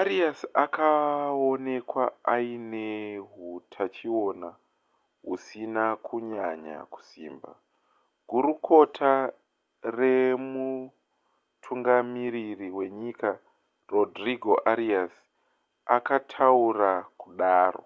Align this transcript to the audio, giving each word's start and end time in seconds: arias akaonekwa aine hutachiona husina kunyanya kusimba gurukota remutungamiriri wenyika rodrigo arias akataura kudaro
arias 0.00 0.38
akaonekwa 0.64 2.04
aine 2.34 2.86
hutachiona 3.32 4.50
husina 5.26 5.84
kunyanya 6.06 6.76
kusimba 6.92 7.50
gurukota 8.28 9.10
remutungamiriri 9.98 12.68
wenyika 12.78 13.30
rodrigo 13.92 14.52
arias 14.72 15.14
akataura 15.96 16.92
kudaro 17.20 17.84